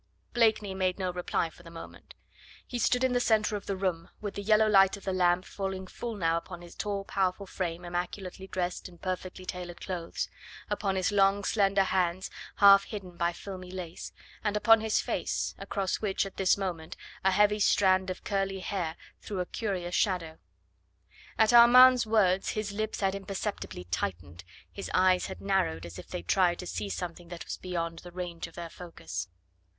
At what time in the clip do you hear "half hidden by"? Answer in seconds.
12.55-13.31